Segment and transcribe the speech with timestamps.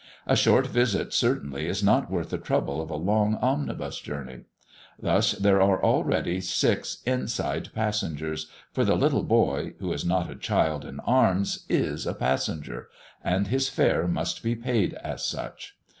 [0.25, 4.45] A short visit certainly is not worth the trouble of a long omnibus journey.
[4.99, 10.35] Thus there are already six inside passengers, for the little boy, who is not a
[10.35, 12.89] child in arms, is a "passenger,"
[13.23, 15.75] and his fare must be paid as such.